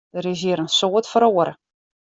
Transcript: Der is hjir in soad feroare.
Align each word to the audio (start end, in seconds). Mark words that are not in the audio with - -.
Der 0.17 0.27
is 0.31 0.39
hjir 0.43 0.61
in 0.63 0.71
soad 0.77 1.05
feroare. 1.11 1.53